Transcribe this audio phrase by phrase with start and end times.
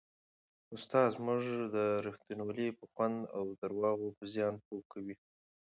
[0.75, 1.43] استاد موږ
[1.75, 5.15] د رښتینولۍ په خوند او د درواغو په زیان پوه کوي.